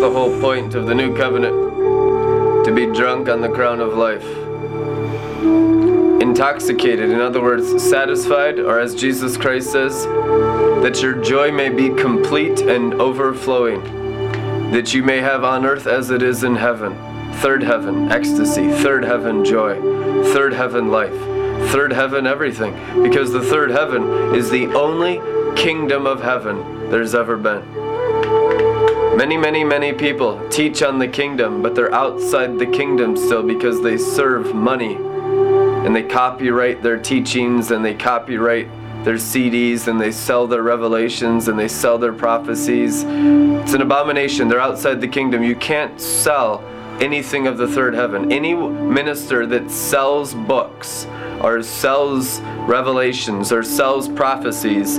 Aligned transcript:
the 0.00 0.10
whole 0.10 0.40
point 0.40 0.74
of 0.74 0.86
the 0.86 0.94
new 0.94 1.14
covenant 1.14 2.64
to 2.64 2.72
be 2.74 2.86
drunk 2.86 3.28
on 3.28 3.42
the 3.42 3.50
crown 3.50 3.80
of 3.80 3.92
life. 3.92 4.24
Intoxicated, 6.22 7.10
in 7.10 7.20
other 7.20 7.42
words, 7.42 7.82
satisfied, 7.82 8.58
or 8.58 8.80
as 8.80 8.94
Jesus 8.94 9.36
Christ 9.36 9.72
says, 9.72 10.04
that 10.82 11.02
your 11.02 11.20
joy 11.22 11.52
may 11.52 11.68
be 11.68 11.90
complete 11.90 12.62
and 12.62 12.94
overflowing, 12.94 13.82
that 14.72 14.94
you 14.94 15.02
may 15.02 15.18
have 15.18 15.44
on 15.44 15.66
earth 15.66 15.86
as 15.86 16.08
it 16.08 16.22
is 16.22 16.44
in 16.44 16.56
heaven. 16.56 16.96
Third 17.40 17.62
heaven, 17.62 18.10
ecstasy. 18.10 18.70
Third 18.70 19.04
heaven, 19.04 19.44
joy. 19.44 19.74
Third 20.32 20.54
heaven, 20.54 20.90
life. 20.90 21.12
Third 21.72 21.92
heaven, 21.92 22.26
everything. 22.26 22.72
Because 23.02 23.32
the 23.32 23.42
third 23.42 23.70
heaven 23.70 24.34
is 24.34 24.48
the 24.48 24.66
only 24.68 25.20
kingdom 25.56 26.06
of 26.06 26.22
heaven 26.22 26.88
there's 26.88 27.14
ever 27.14 27.36
been. 27.36 27.79
Many, 29.16 29.36
many, 29.36 29.64
many 29.64 29.92
people 29.92 30.40
teach 30.48 30.82
on 30.82 30.98
the 30.98 31.08
kingdom, 31.08 31.62
but 31.62 31.74
they're 31.74 31.92
outside 31.92 32.58
the 32.58 32.66
kingdom 32.66 33.16
still 33.16 33.42
because 33.42 33.82
they 33.82 33.98
serve 33.98 34.54
money. 34.54 34.94
And 34.94 35.94
they 35.94 36.04
copyright 36.04 36.82
their 36.82 36.96
teachings 36.96 37.70
and 37.70 37.84
they 37.84 37.94
copyright 37.94 38.68
their 39.04 39.16
CDs 39.16 39.88
and 39.88 40.00
they 40.00 40.12
sell 40.12 40.46
their 40.46 40.62
revelations 40.62 41.48
and 41.48 41.58
they 41.58 41.68
sell 41.68 41.98
their 41.98 42.12
prophecies. 42.12 43.02
It's 43.02 43.74
an 43.74 43.82
abomination. 43.82 44.48
They're 44.48 44.60
outside 44.60 45.00
the 45.00 45.08
kingdom. 45.08 45.42
You 45.42 45.56
can't 45.56 46.00
sell 46.00 46.62
anything 47.00 47.46
of 47.46 47.58
the 47.58 47.66
third 47.66 47.94
heaven. 47.94 48.30
Any 48.30 48.54
minister 48.54 49.46
that 49.46 49.70
sells 49.70 50.34
books 50.34 51.06
or 51.40 51.62
sells 51.62 52.40
revelations 52.66 53.52
or 53.52 53.62
sells 53.62 54.08
prophecies, 54.08 54.98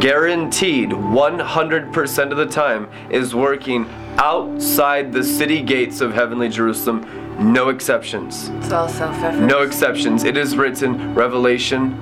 guaranteed 0.00 0.90
100% 0.90 2.30
of 2.30 2.36
the 2.36 2.46
time 2.46 2.88
is 3.10 3.34
working 3.34 3.88
outside 4.18 5.12
the 5.12 5.22
city 5.22 5.62
gates 5.62 6.00
of 6.00 6.12
heavenly 6.12 6.48
Jerusalem. 6.48 7.06
No 7.52 7.68
exceptions. 7.68 8.48
It's 8.48 8.72
all 8.72 8.88
self-effort. 8.88 9.40
No 9.40 9.62
exceptions. 9.62 10.24
It 10.24 10.36
is 10.36 10.56
written, 10.56 11.14
Revelation, 11.14 11.98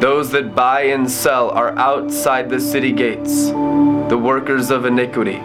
those 0.00 0.30
that 0.30 0.54
buy 0.54 0.82
and 0.82 1.10
sell 1.10 1.50
are 1.50 1.76
outside 1.76 2.48
the 2.48 2.60
city 2.60 2.92
gates, 2.92 3.48
the 3.48 4.20
workers 4.20 4.70
of 4.70 4.84
iniquity, 4.84 5.40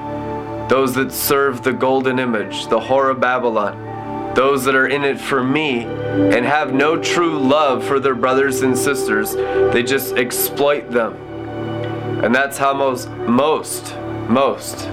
those 0.70 0.94
that 0.94 1.12
serve 1.12 1.64
the 1.64 1.74
golden 1.74 2.20
image, 2.20 2.68
the 2.68 2.80
whore 2.80 3.10
of 3.10 3.20
Babylon, 3.20 4.34
those 4.36 4.64
that 4.66 4.76
are 4.76 4.88
in 4.88 5.04
it 5.04 5.20
for 5.20 5.44
me 5.44 5.84
and 5.84 6.46
have 6.46 6.74
no 6.74 6.98
true 7.02 7.40
love 7.40 7.84
for 7.84 8.00
their 8.00 8.16
brothers 8.16 8.62
and 8.62 8.78
sisters. 8.78 9.34
They 9.34 9.82
just 9.84 10.16
exploit 10.16 10.92
them. 10.92 11.18
And 12.24 12.34
that's 12.34 12.58
how 12.58 12.74
most, 12.74 13.10
most, 13.10 13.98
most 14.30 14.88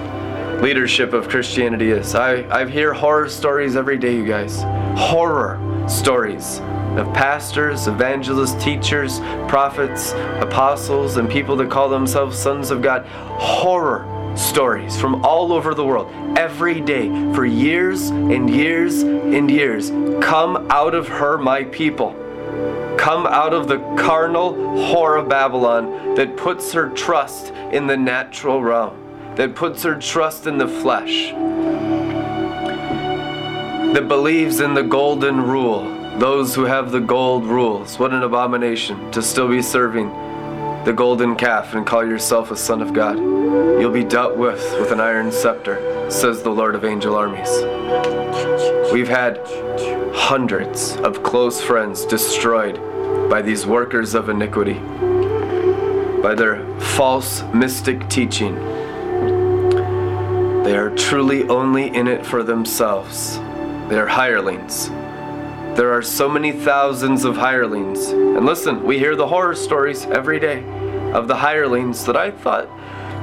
leadership 0.60 1.12
of 1.12 1.28
Christianity 1.28 1.92
is. 1.92 2.16
I, 2.16 2.44
I 2.50 2.68
hear 2.68 2.92
horror 2.92 3.28
stories 3.28 3.76
every 3.76 3.98
day, 3.98 4.16
you 4.16 4.26
guys. 4.26 4.62
Horror 4.98 5.86
stories 5.88 6.58
of 6.98 7.06
pastors, 7.14 7.86
evangelists, 7.86 8.62
teachers, 8.62 9.20
prophets, 9.48 10.10
apostles, 10.40 11.18
and 11.18 11.30
people 11.30 11.54
that 11.56 11.70
call 11.70 11.88
themselves 11.88 12.36
sons 12.36 12.72
of 12.72 12.82
God. 12.82 13.06
Horror 13.06 14.34
stories 14.36 15.00
from 15.00 15.24
all 15.24 15.52
over 15.52 15.72
the 15.72 15.84
world 15.84 16.10
every 16.36 16.80
day 16.80 17.08
for 17.32 17.46
years 17.46 18.08
and 18.10 18.50
years 18.50 19.02
and 19.02 19.48
years. 19.48 19.90
Come 20.20 20.66
out 20.68 20.94
of 20.94 21.06
her, 21.06 21.38
my 21.38 21.62
people. 21.62 22.19
Come 23.00 23.26
out 23.26 23.54
of 23.54 23.66
the 23.66 23.78
carnal 23.96 24.52
whore 24.52 25.18
of 25.18 25.26
Babylon 25.26 26.14
that 26.16 26.36
puts 26.36 26.70
her 26.74 26.90
trust 26.90 27.50
in 27.72 27.86
the 27.86 27.96
natural 27.96 28.62
realm, 28.62 29.34
that 29.36 29.54
puts 29.54 29.82
her 29.84 29.94
trust 29.98 30.46
in 30.46 30.58
the 30.58 30.68
flesh, 30.68 31.30
that 33.94 34.06
believes 34.06 34.60
in 34.60 34.74
the 34.74 34.82
golden 34.82 35.40
rule. 35.40 36.18
Those 36.18 36.54
who 36.54 36.64
have 36.64 36.92
the 36.92 37.00
gold 37.00 37.46
rules. 37.46 37.98
What 37.98 38.12
an 38.12 38.22
abomination 38.22 39.10
to 39.12 39.22
still 39.22 39.48
be 39.48 39.62
serving 39.62 40.10
the 40.84 40.92
golden 40.94 41.36
calf 41.36 41.72
and 41.72 41.86
call 41.86 42.06
yourself 42.06 42.50
a 42.50 42.56
son 42.56 42.82
of 42.82 42.92
God. 42.92 43.16
You'll 43.18 43.90
be 43.90 44.04
dealt 44.04 44.36
with 44.36 44.60
with 44.78 44.92
an 44.92 45.00
iron 45.00 45.32
scepter, 45.32 46.10
says 46.10 46.42
the 46.42 46.50
Lord 46.50 46.74
of 46.74 46.84
angel 46.84 47.16
armies. 47.16 47.48
We've 48.92 49.08
had 49.08 49.40
hundreds 50.14 50.96
of 50.96 51.22
close 51.22 51.62
friends 51.62 52.04
destroyed 52.04 52.89
by 53.30 53.40
these 53.40 53.64
workers 53.64 54.14
of 54.14 54.28
iniquity, 54.28 54.74
by 56.20 56.34
their 56.34 56.66
false 56.80 57.42
mystic 57.54 58.08
teaching. 58.08 58.56
They 60.64 60.76
are 60.76 60.90
truly 60.96 61.48
only 61.48 61.94
in 61.94 62.08
it 62.08 62.26
for 62.26 62.42
themselves. 62.42 63.38
They 63.88 63.98
are 63.98 64.08
hirelings. 64.08 64.88
There 65.76 65.92
are 65.92 66.02
so 66.02 66.28
many 66.28 66.50
thousands 66.50 67.24
of 67.24 67.36
hirelings. 67.36 68.08
And 68.08 68.44
listen, 68.44 68.82
we 68.82 68.98
hear 68.98 69.14
the 69.14 69.28
horror 69.28 69.54
stories 69.54 70.06
every 70.06 70.40
day 70.40 70.64
of 71.12 71.28
the 71.28 71.36
hirelings 71.36 72.04
that 72.06 72.16
I 72.16 72.32
thought, 72.32 72.68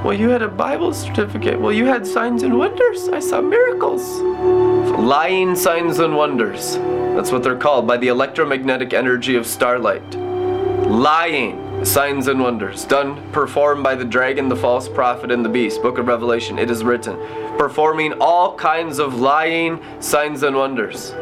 well, 0.04 0.14
you 0.14 0.30
had 0.30 0.42
a 0.42 0.48
Bible 0.48 0.94
certificate. 0.94 1.60
Well, 1.60 1.72
you 1.72 1.84
had 1.84 2.06
signs 2.06 2.44
and 2.44 2.56
wonders. 2.56 3.08
I 3.08 3.20
saw 3.20 3.40
miracles. 3.42 4.67
Lying 4.98 5.54
signs 5.54 6.00
and 6.00 6.16
wonders. 6.16 6.74
That's 7.14 7.30
what 7.30 7.44
they're 7.44 7.56
called 7.56 7.86
by 7.86 7.98
the 7.98 8.08
electromagnetic 8.08 8.92
energy 8.92 9.36
of 9.36 9.46
starlight. 9.46 10.02
Lying 10.16 11.84
signs 11.84 12.26
and 12.26 12.40
wonders 12.40 12.84
done 12.84 13.30
performed 13.30 13.84
by 13.84 13.94
the 13.94 14.04
dragon 14.04 14.48
the 14.48 14.56
false 14.56 14.88
prophet 14.88 15.30
and 15.30 15.44
the 15.44 15.48
beast 15.48 15.80
book 15.82 15.98
of 15.98 16.08
revelation 16.08 16.58
it 16.58 16.68
is 16.68 16.82
written 16.82 17.16
performing 17.56 18.12
all 18.20 18.56
kinds 18.56 18.98
of 18.98 19.20
lying 19.20 19.80
signs 20.00 20.42
and 20.42 20.56
wonders 20.56 21.12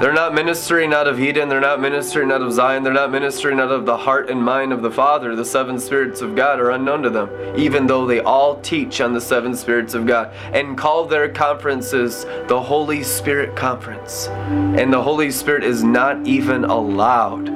they're 0.00 0.12
not 0.12 0.32
ministering 0.32 0.92
out 0.92 1.08
of 1.08 1.18
Eden. 1.18 1.48
They're 1.48 1.60
not 1.60 1.80
ministering 1.80 2.30
out 2.30 2.40
of 2.40 2.52
Zion. 2.52 2.84
They're 2.84 2.92
not 2.92 3.10
ministering 3.10 3.58
out 3.58 3.72
of 3.72 3.84
the 3.84 3.96
heart 3.96 4.30
and 4.30 4.42
mind 4.42 4.72
of 4.72 4.80
the 4.80 4.90
Father. 4.92 5.34
The 5.34 5.44
seven 5.44 5.78
spirits 5.80 6.20
of 6.20 6.36
God 6.36 6.60
are 6.60 6.70
unknown 6.70 7.02
to 7.02 7.10
them, 7.10 7.30
even 7.56 7.86
though 7.88 8.06
they 8.06 8.20
all 8.20 8.60
teach 8.60 9.00
on 9.00 9.12
the 9.12 9.20
seven 9.20 9.56
spirits 9.56 9.94
of 9.94 10.06
God 10.06 10.32
and 10.52 10.78
call 10.78 11.06
their 11.06 11.28
conferences 11.28 12.24
the 12.46 12.62
Holy 12.62 13.02
Spirit 13.02 13.56
Conference. 13.56 14.28
And 14.28 14.92
the 14.92 15.02
Holy 15.02 15.32
Spirit 15.32 15.64
is 15.64 15.82
not 15.82 16.24
even 16.26 16.64
allowed 16.64 17.48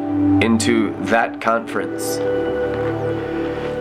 into 0.43 0.95
that 1.07 1.41
conference. 1.41 2.17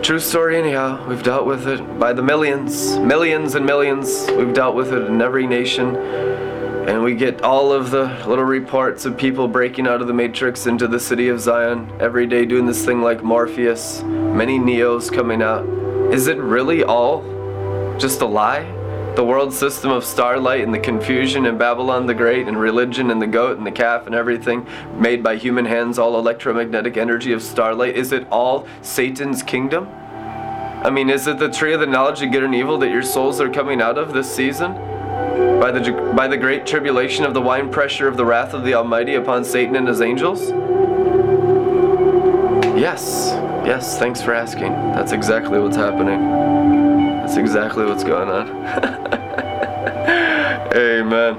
True 0.06 0.20
story, 0.20 0.56
anyhow. 0.56 1.04
We've 1.08 1.22
dealt 1.22 1.46
with 1.46 1.66
it 1.66 1.98
by 1.98 2.12
the 2.12 2.22
millions, 2.22 2.96
millions 2.98 3.56
and 3.56 3.66
millions. 3.66 4.26
We've 4.36 4.54
dealt 4.54 4.76
with 4.76 4.92
it 4.92 5.02
in 5.02 5.20
every 5.20 5.46
nation. 5.46 6.51
And 6.86 7.04
we 7.04 7.14
get 7.14 7.42
all 7.42 7.72
of 7.72 7.92
the 7.92 8.06
little 8.26 8.44
reports 8.44 9.04
of 9.04 9.16
people 9.16 9.46
breaking 9.46 9.86
out 9.86 10.00
of 10.00 10.08
the 10.08 10.12
matrix 10.12 10.66
into 10.66 10.88
the 10.88 10.98
city 10.98 11.28
of 11.28 11.40
Zion 11.40 11.90
every 12.00 12.26
day 12.26 12.44
doing 12.44 12.66
this 12.66 12.84
thing 12.84 13.00
like 13.00 13.22
Morpheus, 13.22 14.02
many 14.02 14.58
Neos 14.58 15.10
coming 15.10 15.42
out. 15.42 15.64
Is 16.12 16.26
it 16.26 16.38
really 16.38 16.82
all 16.82 17.22
just 17.98 18.20
a 18.20 18.26
lie? 18.26 18.64
The 19.14 19.24
world 19.24 19.54
system 19.54 19.92
of 19.92 20.04
starlight 20.04 20.62
and 20.62 20.74
the 20.74 20.80
confusion 20.80 21.46
and 21.46 21.56
Babylon 21.56 22.06
the 22.06 22.14
Great 22.14 22.48
and 22.48 22.58
religion 22.58 23.12
and 23.12 23.22
the 23.22 23.28
goat 23.28 23.58
and 23.58 23.66
the 23.66 23.70
calf 23.70 24.06
and 24.06 24.14
everything 24.14 24.66
made 24.98 25.22
by 25.22 25.36
human 25.36 25.66
hands, 25.66 26.00
all 26.00 26.18
electromagnetic 26.18 26.96
energy 26.96 27.32
of 27.32 27.42
starlight, 27.42 27.94
is 27.94 28.10
it 28.10 28.26
all 28.28 28.66
Satan's 28.80 29.44
kingdom? 29.44 29.86
I 30.84 30.90
mean, 30.90 31.10
is 31.10 31.28
it 31.28 31.38
the 31.38 31.48
tree 31.48 31.74
of 31.74 31.80
the 31.80 31.86
knowledge 31.86 32.22
of 32.22 32.32
good 32.32 32.42
and 32.42 32.56
evil 32.56 32.76
that 32.78 32.90
your 32.90 33.04
souls 33.04 33.40
are 33.40 33.48
coming 33.48 33.80
out 33.80 33.98
of 33.98 34.12
this 34.12 34.34
season? 34.34 34.91
By 35.60 35.70
the, 35.70 36.12
by 36.16 36.26
the 36.26 36.36
great 36.36 36.66
tribulation 36.66 37.24
of 37.24 37.34
the 37.34 37.40
wine 37.40 37.70
pressure 37.70 38.08
of 38.08 38.16
the 38.16 38.24
wrath 38.24 38.52
of 38.52 38.64
the 38.64 38.74
Almighty 38.74 39.14
upon 39.14 39.44
Satan 39.44 39.76
and 39.76 39.86
his 39.86 40.00
angels? 40.00 40.50
Yes, 42.76 43.30
yes, 43.64 43.98
thanks 43.98 44.20
for 44.20 44.34
asking. 44.34 44.72
That's 44.72 45.12
exactly 45.12 45.60
what's 45.60 45.76
happening. 45.76 46.20
That's 47.18 47.36
exactly 47.36 47.84
what's 47.84 48.02
going 48.02 48.28
on. 48.28 48.48
Amen. 50.74 51.38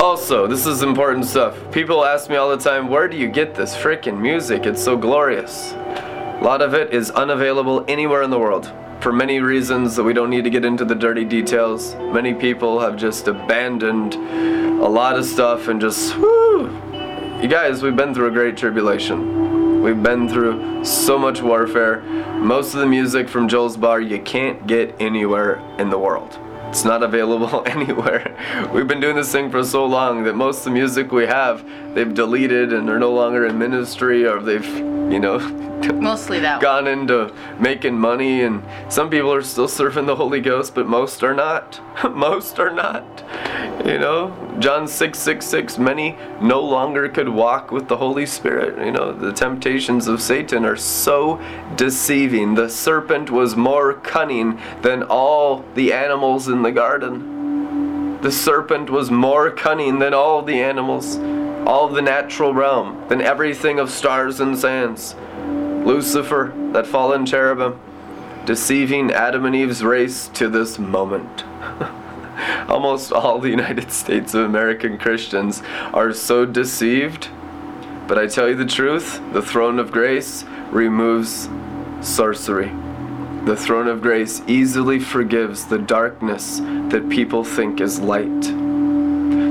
Also, 0.00 0.46
this 0.46 0.66
is 0.66 0.82
important 0.82 1.26
stuff. 1.26 1.56
People 1.70 2.04
ask 2.04 2.28
me 2.28 2.36
all 2.36 2.50
the 2.50 2.62
time, 2.62 2.88
where 2.88 3.06
do 3.06 3.16
you 3.16 3.28
get 3.28 3.54
this 3.54 3.76
freaking 3.76 4.20
music? 4.20 4.66
It's 4.66 4.82
so 4.82 4.96
glorious. 4.96 5.72
A 5.72 6.40
lot 6.42 6.62
of 6.62 6.74
it 6.74 6.92
is 6.92 7.10
unavailable 7.12 7.84
anywhere 7.86 8.22
in 8.22 8.30
the 8.30 8.38
world 8.38 8.72
for 9.04 9.12
many 9.12 9.38
reasons 9.38 9.96
that 9.96 10.02
we 10.02 10.14
don't 10.14 10.30
need 10.30 10.44
to 10.44 10.48
get 10.48 10.64
into 10.64 10.82
the 10.82 10.94
dirty 10.94 11.26
details. 11.26 11.94
Many 11.96 12.32
people 12.32 12.80
have 12.80 12.96
just 12.96 13.28
abandoned 13.28 14.14
a 14.14 14.88
lot 14.88 15.18
of 15.18 15.26
stuff 15.26 15.68
and 15.68 15.78
just, 15.78 16.16
whoo! 16.16 16.70
You 17.42 17.46
guys, 17.46 17.82
we've 17.82 17.94
been 17.94 18.14
through 18.14 18.28
a 18.28 18.30
great 18.30 18.56
tribulation. 18.56 19.82
We've 19.82 20.02
been 20.02 20.26
through 20.26 20.86
so 20.86 21.18
much 21.18 21.42
warfare. 21.42 22.00
Most 22.00 22.72
of 22.72 22.80
the 22.80 22.86
music 22.86 23.28
from 23.28 23.46
Joel's 23.46 23.76
Bar 23.76 24.00
you 24.00 24.22
can't 24.22 24.66
get 24.66 24.94
anywhere 24.98 25.60
in 25.78 25.90
the 25.90 25.98
world. 25.98 26.38
It's 26.74 26.84
not 26.84 27.04
available 27.04 27.62
anywhere. 27.66 28.34
We've 28.74 28.88
been 28.88 28.98
doing 28.98 29.14
this 29.14 29.30
thing 29.30 29.48
for 29.48 29.62
so 29.62 29.86
long 29.86 30.24
that 30.24 30.34
most 30.34 30.58
of 30.58 30.64
the 30.64 30.70
music 30.72 31.12
we 31.12 31.24
have, 31.24 31.64
they've 31.94 32.12
deleted 32.12 32.72
and 32.72 32.88
they're 32.88 32.98
no 32.98 33.12
longer 33.12 33.46
in 33.46 33.56
ministry 33.56 34.26
or 34.26 34.40
they've, 34.40 34.66
you 34.66 35.20
know, 35.20 35.38
Mostly 35.94 36.40
that. 36.40 36.60
gone 36.60 36.88
into 36.88 37.32
making 37.60 37.96
money 37.96 38.42
and 38.42 38.60
some 38.92 39.08
people 39.08 39.32
are 39.32 39.40
still 39.42 39.68
serving 39.68 40.06
the 40.06 40.16
Holy 40.16 40.40
Ghost, 40.40 40.74
but 40.74 40.88
most 40.88 41.22
are 41.22 41.32
not. 41.32 41.80
most 42.12 42.58
are 42.58 42.72
not. 42.72 43.22
You 43.82 43.98
know, 43.98 44.56
John 44.60 44.86
6 44.86 45.18
6 45.18 45.44
6, 45.44 45.78
many 45.78 46.16
no 46.40 46.60
longer 46.60 47.08
could 47.08 47.28
walk 47.28 47.72
with 47.72 47.88
the 47.88 47.96
Holy 47.96 48.24
Spirit. 48.24 48.78
You 48.84 48.92
know, 48.92 49.12
the 49.12 49.32
temptations 49.32 50.06
of 50.06 50.22
Satan 50.22 50.64
are 50.64 50.76
so 50.76 51.40
deceiving. 51.76 52.54
The 52.54 52.70
serpent 52.70 53.30
was 53.30 53.56
more 53.56 53.94
cunning 53.94 54.60
than 54.82 55.02
all 55.02 55.64
the 55.74 55.92
animals 55.92 56.48
in 56.48 56.62
the 56.62 56.72
garden. 56.72 58.20
The 58.22 58.32
serpent 58.32 58.88
was 58.88 59.10
more 59.10 59.50
cunning 59.50 59.98
than 59.98 60.14
all 60.14 60.40
the 60.40 60.62
animals, 60.62 61.18
all 61.66 61.88
the 61.88 62.00
natural 62.00 62.54
realm, 62.54 63.04
than 63.08 63.20
everything 63.20 63.78
of 63.78 63.90
stars 63.90 64.40
and 64.40 64.56
sands. 64.56 65.14
Lucifer, 65.84 66.54
that 66.72 66.86
fallen 66.86 67.26
cherubim, 67.26 67.78
deceiving 68.46 69.10
Adam 69.12 69.44
and 69.44 69.54
Eve's 69.54 69.84
race 69.84 70.28
to 70.28 70.48
this 70.48 70.78
moment. 70.78 71.44
Almost 72.68 73.12
all 73.12 73.38
the 73.38 73.50
United 73.50 73.90
States 73.92 74.34
of 74.34 74.44
American 74.44 74.98
Christians 74.98 75.62
are 75.92 76.12
so 76.12 76.44
deceived. 76.44 77.28
But 78.06 78.18
I 78.18 78.26
tell 78.26 78.48
you 78.48 78.54
the 78.54 78.66
truth, 78.66 79.20
the 79.32 79.42
throne 79.42 79.78
of 79.78 79.90
grace 79.90 80.44
removes 80.70 81.48
sorcery. 82.00 82.72
The 83.44 83.56
throne 83.56 83.88
of 83.88 84.00
grace 84.00 84.42
easily 84.46 84.98
forgives 84.98 85.66
the 85.66 85.78
darkness 85.78 86.60
that 86.60 87.08
people 87.10 87.44
think 87.44 87.80
is 87.80 88.00
light. 88.00 88.42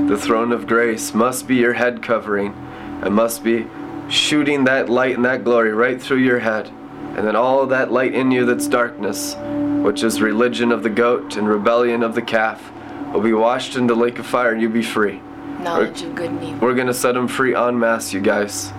The 0.08 0.18
throne 0.18 0.52
of 0.52 0.66
grace 0.66 1.14
must 1.14 1.46
be 1.46 1.56
your 1.56 1.72
head 1.72 2.02
covering 2.02 2.54
and 3.02 3.14
must 3.14 3.42
be 3.42 3.66
shooting 4.08 4.64
that 4.64 4.88
light 4.88 5.16
and 5.16 5.24
that 5.24 5.44
glory 5.44 5.72
right 5.72 6.00
through 6.00 6.18
your 6.18 6.40
head. 6.40 6.68
And 7.16 7.26
then 7.26 7.36
all 7.36 7.64
that 7.66 7.92
light 7.92 8.14
in 8.14 8.30
you 8.30 8.44
that's 8.44 8.66
darkness, 8.66 9.36
which 9.84 10.02
is 10.02 10.20
religion 10.20 10.72
of 10.72 10.82
the 10.82 10.90
goat 10.90 11.36
and 11.36 11.48
rebellion 11.48 12.02
of 12.02 12.14
the 12.14 12.22
calf, 12.22 12.72
will 13.14 13.22
be 13.22 13.32
washed 13.32 13.76
in 13.76 13.86
the 13.86 13.94
lake 13.94 14.18
of 14.18 14.26
fire 14.26 14.52
and 14.52 14.60
you'll 14.60 14.72
be 14.72 14.82
free. 14.82 15.20
Knowledge 15.60 16.02
of 16.02 16.14
good 16.14 16.30
and 16.30 16.42
evil. 16.42 16.58
We're 16.58 16.74
going 16.74 16.88
to 16.88 16.94
set 16.94 17.12
them 17.12 17.28
free 17.28 17.54
en 17.54 17.78
masse, 17.78 18.12
you 18.12 18.20
guys. 18.20 18.72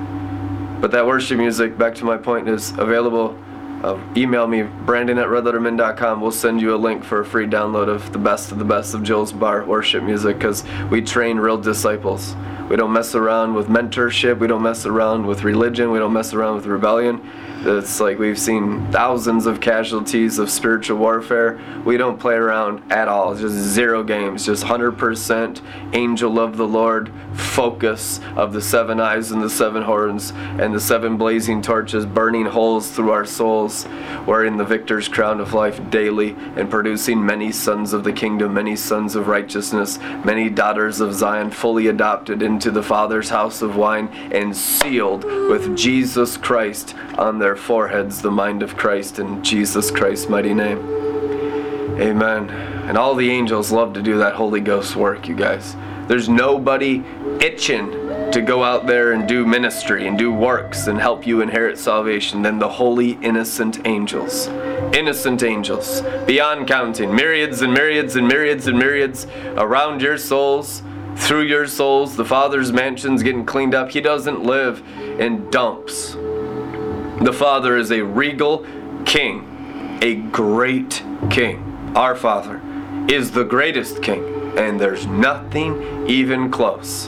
But 0.82 0.92
that 0.92 1.08
worship 1.08 1.38
music, 1.38 1.78
back 1.78 1.96
to 1.96 2.06
my 2.06 2.18
point, 2.18 2.50
is 2.50 2.72
available. 2.72 3.38
Uh, 3.84 4.00
email 4.18 4.46
me, 4.48 4.64
brandon 4.64 5.18
at 5.18 5.28
redlettermin.com. 5.28 6.22
We'll 6.22 6.32
send 6.32 6.60
you 6.60 6.76
a 6.76 6.78
link 6.78 7.04
for 7.04 7.22
a 7.22 7.26
free 7.26 7.48
download 7.48 7.88
of 7.88 8.12
the 8.12 8.20
best 8.20 8.52
of 8.52 8.60
the 8.60 8.66
best 8.66 8.94
of 8.94 9.04
Joel's 9.04 9.32
Bar 9.32 9.64
worship 9.66 10.04
music 10.04 10.38
because 10.38 10.64
we 10.90 11.02
train 11.02 11.38
real 11.38 11.58
disciples. 11.58 12.36
We 12.70 12.76
don't 12.76 12.92
mess 12.92 13.16
around 13.16 13.54
with 13.54 13.68
mentorship. 13.68 14.40
We 14.40 14.48
don't 14.48 14.64
mess 14.64 14.86
around 14.86 15.28
with 15.28 15.44
religion. 15.44 15.92
We 15.92 16.00
don't 16.00 16.14
mess 16.14 16.34
around 16.34 16.56
with 16.56 16.66
rebellion. 16.66 17.22
It's 17.68 18.00
like 18.00 18.20
we've 18.20 18.38
seen 18.38 18.92
thousands 18.92 19.48
of 19.48 19.60
casualties 19.60 20.38
of 20.38 20.52
spiritual 20.52 21.00
warfare. 21.00 21.60
We 21.84 21.98
don't 21.98 22.20
play 22.20 22.36
around 22.36 22.92
at 22.92 23.08
all. 23.08 23.32
It's 23.32 23.42
just 23.42 23.56
zero 23.56 24.04
games. 24.04 24.46
Just 24.46 24.64
100% 24.64 25.62
angel 25.94 26.40
of 26.40 26.58
the 26.58 26.68
Lord 26.68 27.12
focus 27.34 28.20
of 28.36 28.54
the 28.54 28.62
seven 28.62 29.00
eyes 29.00 29.32
and 29.32 29.42
the 29.42 29.50
seven 29.50 29.82
horns 29.82 30.32
and 30.60 30.76
the 30.76 30.80
seven 30.80 31.18
blazing 31.18 31.64
torches 31.64 32.06
burning 32.06 32.46
holes 32.46 32.92
through 32.92 33.10
our 33.10 33.26
souls, 33.26 33.88
wearing 34.28 34.58
the 34.58 34.64
victor's 34.64 35.08
crown 35.08 35.40
of 35.40 35.54
life 35.54 35.90
daily 35.90 36.36
and 36.56 36.70
producing 36.70 37.26
many 37.26 37.52
sons 37.52 37.94
of 37.94 38.04
the 38.04 38.14
kingdom, 38.14 38.54
many 38.54 38.76
sons 38.76 39.16
of 39.16 39.28
righteousness, 39.28 39.98
many 40.24 40.50
daughters 40.50 41.02
of 41.02 41.16
Zion 41.16 41.50
fully 41.50 41.88
adopted 41.88 42.44
into 42.44 42.70
the 42.70 42.84
Father's 42.84 43.30
house 43.30 43.64
of 43.64 43.76
wine 43.76 44.08
and 44.32 44.56
sealed 44.56 45.24
with 45.24 45.76
Jesus 45.76 46.38
Christ 46.38 46.94
on 47.18 47.40
their 47.40 47.55
foreheads, 47.56 48.22
the 48.22 48.32
mind 48.32 48.64
of 48.64 48.78
Christ 48.78 49.20
in 49.20 49.44
Jesus 49.44 49.92
Christ's 49.92 50.30
mighty 50.30 50.54
name. 50.54 50.80
Amen. 52.00 52.50
And 52.50 52.98
all 52.98 53.16
the 53.16 53.30
angels 53.30 53.72
love 53.72 53.94
to 53.94 54.02
do 54.02 54.18
that 54.18 54.36
Holy 54.36 54.60
Ghost 54.60 54.96
work, 54.96 55.28
you 55.28 55.36
guys. 55.36 55.76
There's 56.08 56.30
nobody 56.30 57.04
itching 57.42 57.92
to 58.32 58.42
go 58.42 58.64
out 58.64 58.86
there 58.86 59.14
and 59.14 59.28
do 59.28 59.46
ministry 59.46 60.08
and 60.08 60.18
do 60.18 60.32
works 60.32 60.88
and 60.88 61.00
help 61.00 61.26
you 61.26 61.42
inherit 61.42 61.80
salvation 61.80 62.42
than 62.42 62.60
the 62.60 62.68
holy, 62.68 63.14
innocent 63.22 63.88
angels. 63.88 64.48
Innocent 64.94 65.42
angels, 65.42 66.04
beyond 66.28 66.68
counting, 66.68 67.16
myriads 67.16 67.62
and 67.62 67.74
myriads 67.74 68.18
and 68.18 68.28
myriads 68.28 68.68
and 68.68 68.78
myriads 68.78 69.26
around 69.58 70.02
your 70.02 70.18
souls, 70.18 70.84
through 71.16 71.44
your 71.44 71.66
souls. 71.66 72.16
The 72.16 72.26
Father's 72.26 72.72
mansion's 72.72 73.24
getting 73.24 73.46
cleaned 73.46 73.74
up. 73.74 73.90
He 73.90 74.02
doesn't 74.02 74.44
live 74.44 74.84
in 75.20 75.50
dumps. 75.50 76.16
The 77.22 77.32
Father 77.32 77.78
is 77.78 77.92
a 77.92 78.02
regal 78.02 78.66
king, 79.06 80.00
a 80.02 80.16
great 80.16 81.02
king. 81.30 81.94
Our 81.96 82.14
Father 82.14 82.62
is 83.08 83.32
the 83.32 83.46
greatest 83.46 84.04
king, 84.04 84.58
and 84.58 84.78
there's 84.78 85.08
nothing 85.08 86.10
even 86.10 86.52
close. 86.52 87.08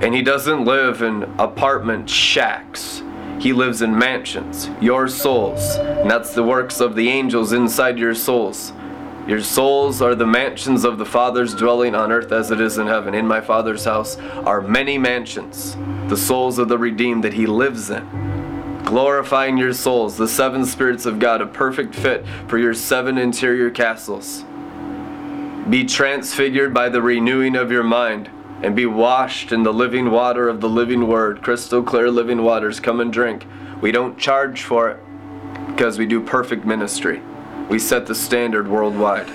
And 0.00 0.12
He 0.12 0.22
doesn't 0.22 0.64
live 0.64 1.02
in 1.02 1.22
apartment 1.38 2.10
shacks. 2.10 3.04
He 3.38 3.52
lives 3.52 3.80
in 3.80 3.96
mansions, 3.96 4.70
your 4.80 5.06
souls. 5.06 5.76
And 5.76 6.10
that's 6.10 6.34
the 6.34 6.42
works 6.42 6.80
of 6.80 6.96
the 6.96 7.08
angels 7.08 7.52
inside 7.52 7.96
your 7.96 8.16
souls. 8.16 8.72
Your 9.28 9.40
souls 9.40 10.02
are 10.02 10.16
the 10.16 10.26
mansions 10.26 10.84
of 10.84 10.98
the 10.98 11.06
Father's 11.06 11.54
dwelling 11.54 11.94
on 11.94 12.10
earth 12.10 12.32
as 12.32 12.50
it 12.50 12.60
is 12.60 12.76
in 12.76 12.88
heaven. 12.88 13.14
In 13.14 13.26
my 13.28 13.40
Father's 13.40 13.84
house 13.84 14.16
are 14.44 14.60
many 14.60 14.98
mansions, 14.98 15.76
the 16.08 16.16
souls 16.16 16.58
of 16.58 16.68
the 16.68 16.78
redeemed 16.78 17.22
that 17.22 17.34
He 17.34 17.46
lives 17.46 17.88
in 17.88 18.37
glorifying 18.88 19.58
your 19.58 19.74
souls, 19.74 20.16
the 20.16 20.26
seven 20.26 20.64
spirits 20.64 21.04
of 21.04 21.18
God, 21.18 21.42
a 21.42 21.46
perfect 21.46 21.94
fit 21.94 22.24
for 22.46 22.56
your 22.56 22.72
seven 22.72 23.18
interior 23.18 23.70
castles. 23.70 24.46
Be 25.68 25.84
transfigured 25.84 26.72
by 26.72 26.88
the 26.88 27.02
renewing 27.02 27.54
of 27.54 27.70
your 27.70 27.82
mind 27.82 28.30
and 28.62 28.74
be 28.74 28.86
washed 28.86 29.52
in 29.52 29.62
the 29.62 29.74
living 29.74 30.10
water 30.10 30.48
of 30.48 30.62
the 30.62 30.70
living 30.70 31.06
word, 31.06 31.42
crystal 31.42 31.82
clear 31.82 32.10
living 32.10 32.42
waters. 32.42 32.80
Come 32.80 33.00
and 33.00 33.12
drink. 33.12 33.46
We 33.82 33.92
don't 33.92 34.18
charge 34.18 34.62
for 34.62 34.88
it 34.88 35.00
because 35.66 35.98
we 35.98 36.06
do 36.06 36.22
perfect 36.22 36.64
ministry. 36.64 37.20
We 37.68 37.78
set 37.78 38.06
the 38.06 38.14
standard 38.14 38.68
worldwide. 38.68 39.28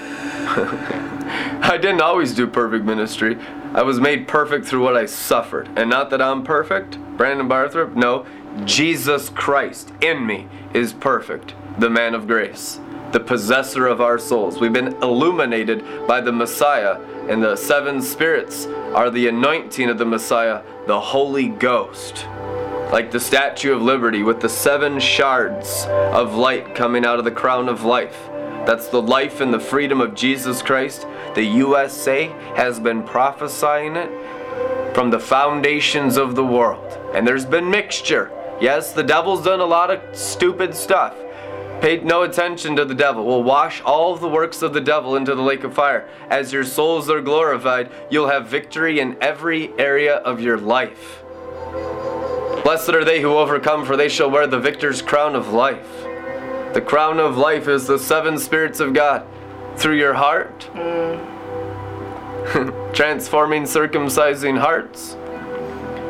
I 1.62 1.78
didn't 1.80 2.02
always 2.02 2.34
do 2.34 2.48
perfect 2.48 2.86
ministry. 2.86 3.38
I 3.76 3.84
was 3.84 4.00
made 4.00 4.28
perfect 4.28 4.66
through 4.66 4.82
what 4.82 4.98
I 4.98 5.06
suffered. 5.06 5.70
And 5.76 5.92
not 5.92 6.10
that 6.10 6.24
I'm 6.24 6.44
perfect, 6.44 6.98
Brandon 7.18 7.48
Barthrop. 7.48 7.96
No, 7.96 8.26
Jesus 8.66 9.30
Christ 9.30 9.92
in 10.02 10.26
me 10.26 10.48
is 10.74 10.94
perfect, 10.94 11.54
the 11.80 11.90
man 11.90 12.14
of 12.14 12.28
grace, 12.28 12.80
the 13.12 13.20
possessor 13.20 13.88
of 13.88 14.02
our 14.02 14.18
souls. 14.18 14.60
We've 14.60 14.74
been 14.74 14.94
illuminated 15.02 16.08
by 16.08 16.22
the 16.22 16.32
Messiah, 16.32 17.00
and 17.30 17.44
the 17.44 17.56
seven 17.56 18.02
spirits 18.02 18.66
are 18.94 19.10
the 19.10 19.28
anointing 19.28 19.90
of 19.90 19.98
the 19.98 20.06
Messiah, 20.06 20.62
the 20.88 21.00
Holy 21.00 21.50
Ghost. 21.50 22.26
Like 22.92 23.10
the 23.10 23.20
Statue 23.20 23.74
of 23.74 23.82
Liberty 23.82 24.22
with 24.22 24.40
the 24.40 24.50
seven 24.50 25.00
shards 25.00 25.86
of 25.90 26.36
light 26.36 26.76
coming 26.76 27.06
out 27.06 27.18
of 27.18 27.26
the 27.26 27.32
crown 27.32 27.68
of 27.68 27.84
life. 27.84 28.30
That's 28.68 28.88
the 28.88 29.02
life 29.02 29.42
and 29.42 29.52
the 29.52 29.60
freedom 29.60 30.00
of 30.00 30.14
Jesus 30.14 30.62
Christ. 30.62 31.08
The 31.34 31.44
USA 31.44 32.28
has 32.56 32.80
been 32.80 33.04
prophesying 33.04 33.96
it 33.96 34.12
from 34.94 35.10
the 35.10 35.20
foundations 35.20 36.18
of 36.18 36.36
the 36.36 36.46
world. 36.46 36.93
And 37.14 37.28
there's 37.28 37.46
been 37.46 37.70
mixture. 37.70 38.32
Yes, 38.60 38.94
the 38.94 39.04
devil's 39.04 39.44
done 39.44 39.60
a 39.60 39.66
lot 39.66 39.92
of 39.92 40.16
stupid 40.16 40.76
stuff. 40.76 41.16
Paid 41.82 42.06
no 42.06 42.24
attention 42.24 42.78
to 42.78 42.86
the 42.86 42.96
devil. 42.96 43.26
We'll 43.26 43.44
wash 43.44 43.82
all 43.82 44.16
the 44.16 44.30
works 44.30 44.62
of 44.62 44.74
the 44.74 44.80
devil 44.80 45.18
into 45.18 45.36
the 45.36 45.42
lake 45.42 45.66
of 45.66 45.74
fire. 45.74 46.08
As 46.30 46.54
your 46.54 46.64
souls 46.64 47.10
are 47.10 47.20
glorified, 47.20 47.92
you'll 48.10 48.30
have 48.30 48.48
victory 48.48 49.00
in 49.00 49.18
every 49.22 49.78
area 49.78 50.16
of 50.16 50.40
your 50.40 50.58
life. 50.58 51.24
Blessed 52.64 52.92
are 52.92 53.04
they 53.04 53.20
who 53.20 53.34
overcome, 53.34 53.86
for 53.86 53.98
they 53.98 54.08
shall 54.08 54.32
wear 54.32 54.48
the 54.48 54.60
victor's 54.60 55.02
crown 55.02 55.36
of 55.36 55.50
life. 55.50 56.04
The 56.74 56.82
crown 56.82 57.20
of 57.20 57.38
life 57.38 57.68
is 57.68 57.86
the 57.86 58.00
seven 58.00 58.40
spirits 58.40 58.80
of 58.80 58.94
God 58.94 59.28
through 59.76 59.98
your 59.98 60.14
heart, 60.14 60.70
mm. 60.74 61.20
transforming, 62.94 63.64
circumcising 63.64 64.58
hearts, 64.58 65.18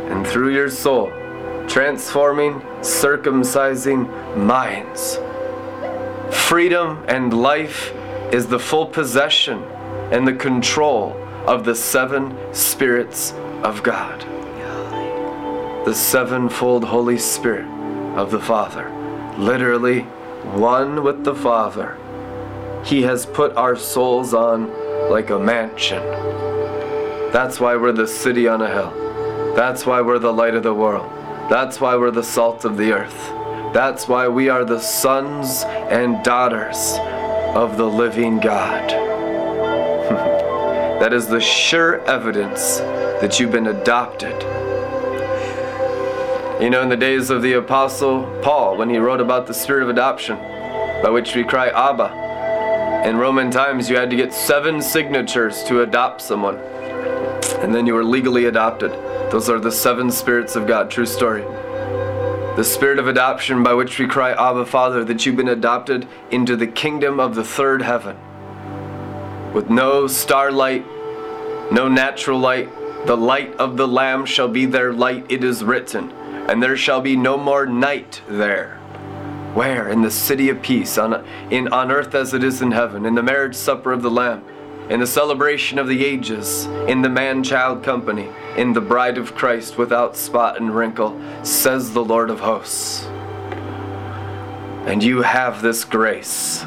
and 0.10 0.26
through 0.26 0.54
your 0.54 0.70
soul, 0.70 1.12
transforming, 1.68 2.60
circumcising 2.82 4.08
minds. 4.38 5.20
Freedom 6.36 7.04
and 7.08 7.34
life 7.34 7.94
is 8.32 8.48
the 8.48 8.60
full 8.60 8.86
possession 8.86 9.64
and 10.12 10.28
the 10.28 10.34
control 10.34 11.16
of 11.48 11.64
the 11.64 11.76
seven 11.76 12.36
spirits 12.54 13.34
of 13.64 13.84
God. 13.84 14.22
The 15.86 15.94
sevenfold 15.94 16.84
Holy 16.84 17.18
Spirit 17.18 17.68
of 18.18 18.32
the 18.32 18.40
Father. 18.40 18.90
Literally, 19.38 20.02
one 20.54 21.04
with 21.04 21.24
the 21.24 21.36
Father. 21.36 21.98
He 22.84 23.04
has 23.04 23.26
put 23.26 23.56
our 23.56 23.76
souls 23.76 24.34
on 24.34 24.72
like 25.10 25.30
a 25.30 25.40
mansion. 25.40 26.04
That's 27.32 27.60
why 27.60 27.76
we're 27.76 27.92
the 27.92 28.08
city 28.08 28.48
on 28.48 28.62
a 28.62 28.70
hill. 28.70 29.03
That's 29.56 29.86
why 29.86 30.02
we're 30.02 30.18
the 30.18 30.34
light 30.34 30.56
of 30.56 30.64
the 30.64 30.74
world. 30.74 31.12
That's 31.48 31.80
why 31.80 31.96
we're 31.96 32.10
the 32.10 32.24
salt 32.24 32.66
of 32.66 32.76
the 32.76 32.92
earth. 32.92 33.30
That's 33.72 34.08
why 34.08 34.28
we 34.28 34.50
are 34.50 34.66
the 34.66 34.80
sons 34.80 35.62
and 35.68 36.24
daughters 36.24 36.98
of 37.56 37.78
the 37.78 37.86
living 37.86 38.40
God. 38.40 38.90
that 41.00 41.14
is 41.14 41.28
the 41.28 41.40
sure 41.40 42.04
evidence 42.06 42.80
that 43.22 43.40
you've 43.40 43.52
been 43.52 43.68
adopted. 43.68 44.42
You 46.60 46.72
know, 46.72 46.82
in 46.82 46.90
the 46.90 46.98
days 46.98 47.30
of 47.30 47.44
the 47.44 47.54
Apostle 47.54 48.24
Paul, 48.42 48.78
when 48.78 48.90
he 48.90 48.98
wrote 48.98 49.22
about 49.22 49.46
the 49.46 49.54
spirit 49.54 49.84
of 49.84 49.90
adoption, 49.90 50.38
by 51.04 51.12
which 51.12 51.36
we 51.36 51.44
cry, 51.44 51.68
Abba, 51.68 53.08
in 53.08 53.18
Roman 53.18 53.52
times 53.52 53.88
you 53.88 53.98
had 53.98 54.10
to 54.10 54.16
get 54.16 54.34
seven 54.34 54.82
signatures 54.82 55.64
to 55.66 55.82
adopt 55.82 56.22
someone, 56.22 56.58
and 57.60 57.76
then 57.76 57.86
you 57.86 57.94
were 57.94 58.04
legally 58.04 58.46
adopted. 58.46 59.13
Those 59.34 59.50
are 59.50 59.60
the 59.60 59.72
seven 59.72 60.12
spirits 60.12 60.56
of 60.56 60.68
God. 60.68 60.92
True 60.92 61.08
story. 61.08 61.42
The 62.56 62.64
spirit 62.64 63.00
of 63.00 63.08
adoption 63.08 63.64
by 63.64 63.74
which 63.74 63.98
we 63.98 64.06
cry, 64.06 64.30
Abba, 64.34 64.68
Father, 64.68 65.04
that 65.06 65.26
you've 65.26 65.38
been 65.38 65.48
adopted 65.48 66.08
into 66.30 66.56
the 66.56 66.68
kingdom 66.68 67.20
of 67.20 67.34
the 67.34 67.44
third 67.44 67.82
heaven. 67.82 68.16
With 69.52 69.72
no 69.72 70.06
starlight, 70.06 70.86
no 71.72 71.88
natural 71.88 72.38
light, 72.38 72.70
the 73.08 73.18
light 73.18 73.56
of 73.56 73.76
the 73.76 73.88
Lamb 73.88 74.28
shall 74.28 74.50
be 74.50 74.68
their 74.68 74.94
light, 74.94 75.26
it 75.30 75.44
is 75.44 75.64
written, 75.64 76.12
and 76.48 76.62
there 76.62 76.78
shall 76.78 77.02
be 77.02 77.16
no 77.16 77.36
more 77.36 77.66
night 77.66 78.22
there. 78.30 78.76
Where? 79.56 79.90
In 79.90 80.04
the 80.04 80.12
city 80.12 80.50
of 80.50 80.62
peace, 80.62 81.00
on, 81.00 81.26
in, 81.50 81.70
on 81.70 81.92
earth 81.92 82.14
as 82.14 82.36
it 82.36 82.44
is 82.44 82.62
in 82.62 82.70
heaven, 82.70 83.04
in 83.04 83.16
the 83.16 83.24
marriage 83.24 83.56
supper 83.56 83.94
of 83.94 84.04
the 84.04 84.12
Lamb 84.12 84.46
in 84.90 85.00
the 85.00 85.08
celebration 85.08 85.80
of 85.80 85.88
the 85.88 86.06
ages, 86.06 86.66
in 86.88 87.02
the 87.02 87.10
man 87.10 87.44
child 87.44 87.84
company, 87.84 88.30
in 88.58 88.74
the 88.74 88.82
bride 88.82 89.18
of 89.18 89.34
Christ 89.34 89.78
without 89.78 90.18
spot 90.18 90.60
and 90.60 90.76
wrinkle, 90.76 91.20
says 91.44 91.94
the 91.94 92.04
Lord 92.04 92.30
of 92.30 92.42
hosts. 92.42 93.06
And 94.86 95.02
you 95.02 95.22
have 95.22 95.62
this 95.62 95.86
grace. 95.86 96.64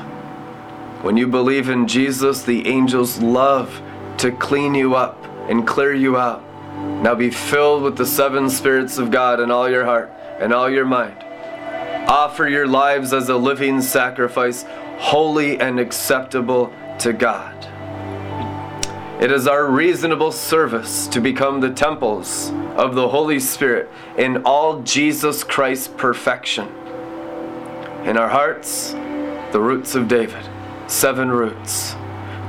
When 1.03 1.17
you 1.17 1.27
believe 1.27 1.69
in 1.69 1.87
Jesus, 1.87 2.43
the 2.43 2.67
angels 2.67 3.21
love 3.21 3.83
to 4.19 4.33
clean 4.33 4.75
you 4.75 4.95
up 4.95 5.23
and 5.49 5.67
clear 5.67 5.95
you 5.95 6.17
out. 6.17 6.43
Now 7.03 7.15
be 7.15 7.31
filled 7.31 7.83
with 7.83 7.97
the 7.97 8.07
seven 8.07 8.49
spirits 8.49 8.97
of 8.97 9.11
God 9.11 9.41
in 9.41 9.51
all 9.51 9.69
your 9.69 9.85
heart 9.85 10.11
and 10.41 10.53
all 10.53 10.71
your 10.71 10.87
mind. 10.87 11.23
Offer 12.09 12.49
your 12.49 12.67
lives 12.67 13.13
as 13.13 13.29
a 13.29 13.37
living 13.37 13.83
sacrifice, 13.83 14.65
holy 14.99 15.61
and 15.61 15.79
acceptable 15.79 16.73
to 17.01 17.13
God. 17.13 17.76
It 19.19 19.33
is 19.33 19.47
our 19.47 19.65
reasonable 19.65 20.31
service 20.31 21.07
to 21.07 21.23
become 21.23 21.61
the 21.61 21.73
temples 21.73 22.51
of 22.77 22.95
the 22.95 23.09
Holy 23.09 23.41
Spirit 23.41 23.91
in 24.19 24.43
all 24.45 24.83
Jesus 24.83 25.43
Christ's 25.43 25.89
perfection. 25.89 26.69
In 28.05 28.19
our 28.19 28.29
hearts, 28.29 28.93
the 29.53 29.61
roots 29.61 29.95
of 29.95 30.07
David, 30.07 30.45
seven 30.87 31.31
roots 31.31 31.97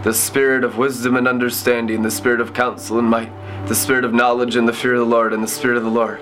the 0.03 0.13
spirit 0.13 0.63
of 0.63 0.77
wisdom 0.77 1.15
and 1.15 1.27
understanding, 1.27 2.01
the 2.01 2.11
spirit 2.11 2.39
of 2.39 2.53
counsel 2.53 2.99
and 2.99 3.09
might, 3.09 3.31
the 3.67 3.75
spirit 3.75 4.05
of 4.05 4.13
knowledge 4.13 4.55
and 4.55 4.67
the 4.67 4.73
fear 4.73 4.93
of 4.93 4.99
the 4.99 5.05
Lord, 5.05 5.33
and 5.33 5.43
the 5.43 5.47
spirit 5.47 5.77
of 5.77 5.83
the 5.83 5.89
Lord. 5.89 6.19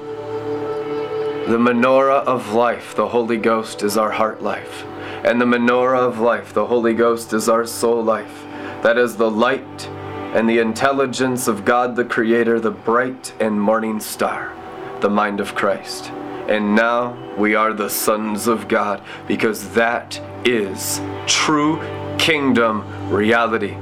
The 1.48 1.58
menorah 1.58 2.24
of 2.25 2.54
life, 2.54 2.96
the 2.96 3.08
Holy 3.08 3.38
Ghost, 3.38 3.84
is 3.84 3.98
our 3.98 4.12
heart 4.12 4.42
life. 4.42 4.86
And 5.24 5.42
the 5.42 5.46
menorah 5.46 6.00
of 6.00 6.20
life, 6.20 6.54
the 6.54 6.66
Holy 6.66 6.94
Ghost, 6.94 7.34
is 7.34 7.50
our 7.50 7.66
soul 7.66 8.04
life. 8.04 8.44
That 8.82 8.98
is 8.98 9.18
the 9.18 9.30
light 9.30 9.90
and 10.36 10.50
the 10.50 10.60
intelligence 10.60 11.48
of 11.48 11.63
God 11.63 11.96
the 11.96 12.04
Creator, 12.04 12.60
the 12.60 12.70
bright 12.70 13.34
and 13.39 13.60
morning 13.60 14.01
star, 14.01 14.54
the 15.00 15.10
mind 15.10 15.39
of 15.39 15.56
Christ. 15.56 16.12
And 16.50 16.75
now 16.75 17.18
we 17.38 17.56
are 17.56 17.72
the 17.72 17.89
sons 17.89 18.46
of 18.46 18.68
God 18.68 19.01
because 19.27 19.74
that 19.75 20.22
is 20.44 21.00
true 21.25 21.80
kingdom 22.18 22.84
reality. 23.10 23.75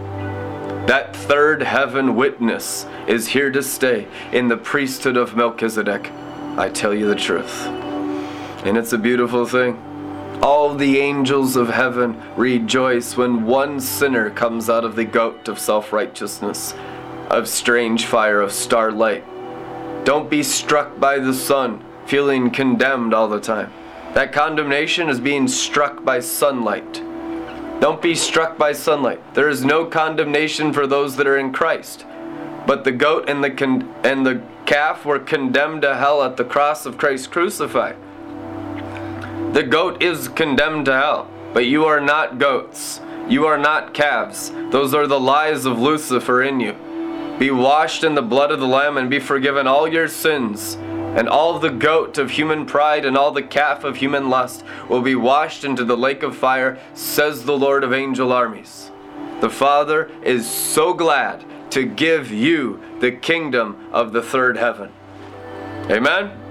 That 0.86 1.15
third 1.15 1.63
heaven 1.63 2.15
witness 2.15 2.86
is 3.07 3.27
here 3.27 3.50
to 3.50 3.63
stay 3.63 4.07
in 4.31 4.48
the 4.48 4.57
priesthood 4.57 5.17
of 5.17 5.36
Melchizedek. 5.36 6.12
I 6.55 6.69
tell 6.69 6.93
you 6.93 7.07
the 7.07 7.15
truth. 7.15 7.65
And 8.63 8.77
it's 8.77 8.93
a 8.93 8.98
beautiful 9.00 9.48
thing. 9.48 9.92
All 10.42 10.75
the 10.75 11.00
angels 11.00 11.56
of 11.56 11.70
heaven 11.70 12.22
rejoice 12.36 13.16
when 13.16 13.46
one 13.46 13.80
sinner 13.80 14.30
comes 14.30 14.70
out 14.70 14.84
of 14.84 14.96
the 14.96 15.06
goat 15.06 15.48
of 15.48 15.60
self 15.60 15.94
righteousness, 15.94 16.74
of 17.30 17.48
strange 17.48 18.06
fire, 18.06 18.42
of 18.42 18.52
starlight. 18.52 19.24
Don't 20.06 20.30
be 20.30 20.44
struck 20.44 21.00
by 21.00 21.20
the 21.20 21.34
sun, 21.34 21.84
feeling 22.06 22.52
condemned 22.52 23.13
all 23.13 23.30
the 23.30 23.40
time. 23.40 23.72
That 24.13 24.34
condemnation 24.34 25.10
is 25.10 25.20
being 25.20 25.48
struck 25.48 26.04
by 26.04 26.20
sunlight. 26.20 27.02
Don't 27.80 28.02
be 28.02 28.13
struck 28.13 28.58
by 28.58 28.74
sunlight. 28.74 29.34
There 29.34 29.50
is 29.50 29.66
no 29.66 29.86
condemnation 29.86 30.72
for 30.74 30.86
those 30.86 31.16
that 31.16 31.28
are 31.28 31.38
in 31.38 31.52
Christ. 31.52 32.06
But 32.68 32.84
the 32.84 32.92
goat 32.92 33.30
and 33.30 33.44
the 33.44 33.52
con- 33.52 33.94
and 34.04 34.25
the 34.25 34.42
calf 34.66 35.06
were 35.06 35.20
condemned 35.20 35.82
to 35.82 35.96
hell 35.96 36.24
at 36.24 36.38
the 36.38 36.46
cross 36.46 36.86
of 36.86 36.98
Christ 36.98 37.32
crucified. 37.32 37.96
The 39.53 39.62
goat 39.62 40.01
is 40.01 40.29
condemned 40.29 40.86
to 40.86 40.93
hell, 40.93 41.29
but 41.53 41.67
you 41.67 41.86
are 41.86 42.01
not 42.01 42.39
goats. 42.39 43.00
You 43.29 43.45
are 43.45 43.57
not 43.60 43.93
calves. 43.93 44.51
Those 44.72 44.95
are 44.95 45.05
the 45.05 45.19
lies 45.19 45.65
of 45.65 45.77
Lucifer 45.77 46.41
in 46.41 46.60
you. 46.60 46.74
Be 47.38 47.51
washed 47.51 48.03
in 48.03 48.15
the 48.15 48.24
blood 48.24 48.50
of 48.50 48.60
the 48.60 48.67
Lamb 48.67 48.98
and 48.98 49.12
be 49.12 49.19
forgiven 49.19 49.67
all 49.67 49.88
your 49.88 50.07
sins. 50.07 50.74
And 51.15 51.29
all 51.29 51.60
the 51.60 51.69
goat 51.69 52.17
of 52.17 52.31
human 52.31 52.65
pride 52.65 53.05
and 53.05 53.15
all 53.15 53.31
the 53.31 53.43
calf 53.43 53.83
of 53.83 53.98
human 53.98 54.27
lust 54.27 54.63
will 54.89 55.03
be 55.03 55.13
washed 55.13 55.63
into 55.63 55.86
the 55.86 55.95
lake 55.95 56.24
of 56.24 56.36
fire, 56.36 56.79
says 56.95 57.45
the 57.45 57.55
Lord 57.55 57.83
of 57.83 57.93
angel 57.93 58.33
armies. 58.33 58.89
The 59.39 59.51
Father 59.51 60.10
is 60.24 60.50
so 60.50 60.95
glad 60.95 61.45
to 61.69 61.86
give 61.86 62.31
you 62.31 62.81
the 63.01 63.12
kingdom 63.12 63.88
of 63.91 64.13
the 64.13 64.24
third 64.24 64.57
heaven. 64.57 64.91
Amen. 65.91 66.42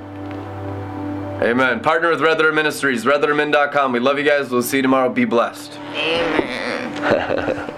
Amen. 1.42 1.80
Partner 1.80 2.10
with 2.10 2.20
Red 2.20 2.38
Letter 2.38 2.52
Ministries, 2.52 3.04
redlettermin.com. 3.04 3.92
We 3.92 3.98
love 3.98 4.16
you 4.16 4.24
guys. 4.24 4.50
We'll 4.50 4.62
see 4.62 4.76
you 4.76 4.82
tomorrow. 4.82 5.08
Be 5.08 5.24
blessed. 5.24 5.76
Amen. 5.94 7.58